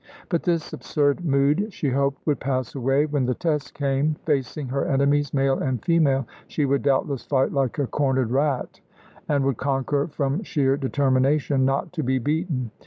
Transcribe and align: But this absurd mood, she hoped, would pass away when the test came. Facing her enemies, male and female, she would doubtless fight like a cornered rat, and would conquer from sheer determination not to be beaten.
But 0.29 0.41
this 0.41 0.73
absurd 0.73 1.23
mood, 1.23 1.71
she 1.71 1.89
hoped, 1.91 2.25
would 2.25 2.39
pass 2.39 2.73
away 2.73 3.05
when 3.05 3.27
the 3.27 3.35
test 3.35 3.75
came. 3.75 4.15
Facing 4.25 4.69
her 4.69 4.83
enemies, 4.87 5.31
male 5.31 5.59
and 5.59 5.79
female, 5.85 6.27
she 6.47 6.65
would 6.65 6.81
doubtless 6.81 7.23
fight 7.23 7.53
like 7.53 7.77
a 7.77 7.85
cornered 7.85 8.31
rat, 8.31 8.79
and 9.29 9.45
would 9.45 9.57
conquer 9.57 10.07
from 10.07 10.41
sheer 10.41 10.75
determination 10.75 11.65
not 11.65 11.93
to 11.93 12.01
be 12.01 12.17
beaten. 12.17 12.71